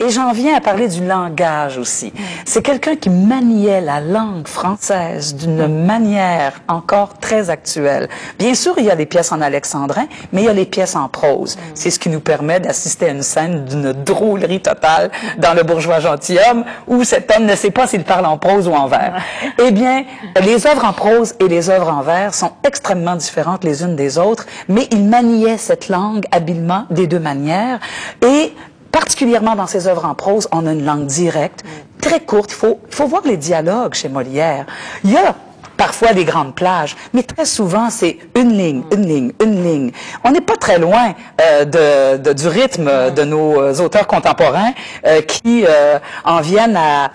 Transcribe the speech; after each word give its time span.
Et 0.00 0.10
j'en 0.10 0.30
viens 0.30 0.56
à 0.56 0.60
parler 0.60 0.86
du 0.86 1.04
langage 1.04 1.76
aussi. 1.76 2.12
C'est 2.44 2.62
quelqu'un 2.62 2.94
qui 2.94 3.10
maniait 3.10 3.80
la 3.80 4.00
langue 4.00 4.46
française 4.46 5.34
d'une 5.34 5.84
manière 5.84 6.60
encore 6.68 7.18
très 7.18 7.50
actuelle. 7.50 8.08
Bien 8.38 8.54
sûr, 8.54 8.74
il 8.78 8.84
y 8.84 8.90
a 8.90 8.94
les 8.94 9.06
pièces 9.06 9.32
en 9.32 9.40
alexandrin, 9.40 10.06
mais 10.32 10.42
il 10.42 10.44
y 10.44 10.48
a 10.48 10.52
les 10.52 10.66
pièces 10.66 10.94
en 10.94 11.08
prose. 11.08 11.58
C'est 11.74 11.90
ce 11.90 11.98
qui 11.98 12.10
nous 12.10 12.20
permet 12.20 12.60
d'assister 12.60 13.06
à 13.06 13.08
une 13.08 13.22
scène 13.22 13.64
d'une 13.64 13.92
drôlerie 13.92 14.60
totale 14.60 15.10
dans 15.38 15.52
Le 15.52 15.64
bourgeois 15.64 15.98
gentilhomme, 15.98 16.64
où 16.86 17.02
cet 17.02 17.34
homme 17.34 17.46
ne 17.46 17.56
sait 17.56 17.72
pas 17.72 17.88
s'il 17.88 18.04
parle 18.04 18.26
en 18.26 18.38
prose 18.38 18.68
ou 18.68 18.74
en 18.74 18.86
vers. 18.86 19.20
Eh 19.60 19.72
bien, 19.72 20.04
les 20.40 20.66
œuvres 20.68 20.84
en 20.84 20.92
prose 20.92 21.34
et 21.40 21.48
les 21.48 21.68
œuvres 21.68 21.88
en 21.88 22.02
vers 22.02 22.32
sont 22.32 22.52
extrêmement 22.64 23.16
différentes 23.16 23.64
les 23.64 23.82
unes 23.82 23.96
des 23.96 24.16
autres, 24.16 24.46
mais 24.68 24.86
il 24.92 25.04
maniait 25.04 25.58
cette 25.58 25.88
langue 25.88 26.26
habilement 26.30 26.84
des 26.90 27.08
deux 27.08 27.18
manières. 27.18 27.80
Et 28.24 28.52
particulièrement 28.92 29.56
dans 29.56 29.66
ses 29.66 29.86
œuvres 29.86 30.04
en 30.04 30.14
prose, 30.14 30.48
on 30.52 30.66
a 30.66 30.72
une 30.72 30.84
langue 30.84 31.06
directe, 31.06 31.64
très 32.00 32.20
courte. 32.20 32.50
Il 32.52 32.56
faut, 32.56 32.80
faut 32.90 33.06
voir 33.06 33.22
les 33.24 33.36
dialogues 33.36 33.94
chez 33.94 34.08
Molière. 34.08 34.66
Il 35.04 35.12
y 35.12 35.16
a 35.16 35.34
parfois 35.78 36.12
des 36.12 36.24
grandes 36.26 36.54
plages, 36.54 36.94
mais 37.14 37.22
très 37.22 37.46
souvent 37.46 37.88
c'est 37.88 38.18
une 38.34 38.52
ligne, 38.52 38.82
une 38.92 39.06
ligne, 39.06 39.32
une 39.42 39.62
ligne. 39.64 39.90
On 40.24 40.30
n'est 40.30 40.42
pas 40.42 40.56
très 40.56 40.78
loin 40.78 41.14
euh, 41.40 41.64
de, 41.64 42.18
de, 42.22 42.32
du 42.34 42.48
rythme 42.48 42.90
de 43.14 43.24
nos 43.24 43.60
euh, 43.60 43.78
auteurs 43.80 44.06
contemporains 44.06 44.72
euh, 45.06 45.22
qui 45.22 45.64
euh, 45.66 45.98
en 46.24 46.40
viennent 46.40 46.76
à 46.76 47.10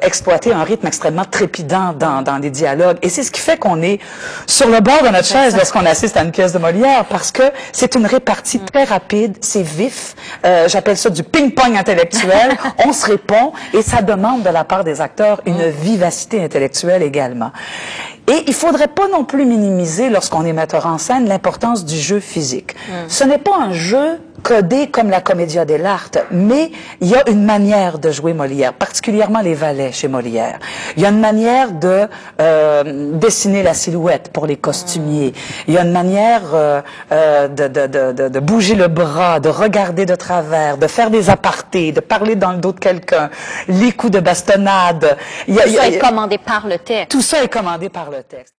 exploiter 0.00 0.52
un 0.52 0.64
rythme 0.64 0.86
extrêmement 0.86 1.24
trépidant 1.24 1.92
dans, 1.92 2.22
dans 2.22 2.38
les 2.38 2.50
dialogues. 2.50 2.96
Et 3.02 3.08
c'est 3.08 3.22
ce 3.22 3.30
qui 3.30 3.40
fait 3.40 3.58
qu'on 3.58 3.82
est 3.82 4.00
sur 4.46 4.68
le 4.68 4.80
bord 4.80 5.02
de 5.02 5.08
notre 5.08 5.26
chaise 5.26 5.54
lorsqu'on 5.54 5.84
assiste 5.84 6.16
à 6.16 6.22
une 6.22 6.30
pièce 6.32 6.52
de 6.52 6.58
Molière, 6.58 7.04
parce 7.04 7.30
que 7.30 7.42
c'est 7.72 7.94
une 7.94 8.06
répartie 8.06 8.60
très 8.60 8.84
rapide, 8.84 9.36
c'est 9.40 9.62
vif. 9.62 10.14
J'appelle 10.66 10.96
ça 10.96 11.10
du 11.10 11.22
ping-pong 11.22 11.76
intellectuel. 11.76 12.56
On 12.86 12.92
se 12.92 13.06
répond 13.06 13.52
et 13.74 13.82
ça 13.82 14.02
demande 14.02 14.42
de 14.42 14.48
la 14.50 14.64
part 14.64 14.84
des 14.84 15.00
acteurs 15.00 15.40
une 15.46 15.68
vivacité 15.68 16.42
intellectuelle 16.42 17.02
également. 17.02 17.52
Et 18.28 18.44
il 18.46 18.54
faudrait 18.54 18.88
pas 18.88 19.08
non 19.08 19.24
plus 19.24 19.44
minimiser, 19.44 20.08
lorsqu'on 20.08 20.44
est 20.44 20.52
metteur 20.52 20.86
en 20.86 20.98
scène, 20.98 21.28
l'importance 21.28 21.84
du 21.84 21.98
jeu 21.98 22.20
physique. 22.20 22.74
Ce 23.08 23.24
n'est 23.24 23.38
pas 23.38 23.56
un 23.56 23.72
jeu 23.72 24.20
codé 24.42 24.90
comme 24.90 25.10
la 25.10 25.20
commedia 25.20 25.64
dell'arte, 25.64 26.18
mais 26.30 26.70
il 27.00 27.08
y 27.08 27.14
a 27.14 27.28
une 27.28 27.44
manière 27.44 27.98
de 27.98 28.10
jouer 28.10 28.32
Molière, 28.34 28.72
particulièrement 28.72 29.40
les 29.40 29.54
valets 29.54 29.92
chez 29.92 30.08
Molière. 30.08 30.58
Il 30.96 31.02
y 31.02 31.06
a 31.06 31.10
une 31.10 31.20
manière 31.20 31.72
de 31.72 32.08
euh, 32.40 33.12
dessiner 33.14 33.62
la 33.62 33.74
silhouette 33.74 34.30
pour 34.32 34.46
les 34.46 34.56
costumiers. 34.56 35.32
Il 35.68 35.74
y 35.74 35.78
a 35.78 35.82
une 35.82 35.92
manière 35.92 36.42
euh, 36.54 36.80
euh, 37.12 37.48
de, 37.48 37.68
de, 37.68 38.12
de, 38.12 38.28
de, 38.28 38.40
bouger 38.40 38.74
le 38.74 38.88
bras, 38.88 39.40
de 39.40 39.48
regarder 39.48 40.06
de 40.06 40.14
travers, 40.14 40.76
de 40.78 40.86
faire 40.86 41.10
des 41.10 41.30
apartés, 41.30 41.92
de 41.92 42.00
parler 42.00 42.34
dans 42.36 42.52
le 42.52 42.58
dos 42.58 42.72
de 42.72 42.80
quelqu'un, 42.80 43.30
les 43.68 43.92
coups 43.92 44.12
de 44.12 44.20
bastonnade. 44.20 45.16
Il 45.48 45.54
y 45.54 45.60
a- 45.60 45.62
Tout 45.62 45.68
il 45.68 45.74
y 45.74 45.78
a- 45.78 45.82
ça 45.82 45.88
est 45.88 45.98
commandé 45.98 46.38
par 46.38 46.66
le 46.66 46.78
texte. 46.78 47.10
tout 47.10 47.22
ça 47.22 47.42
est 47.42 47.48
commandé 47.48 47.88
par 47.88 48.10
le 48.10 48.22
texte. 48.22 48.54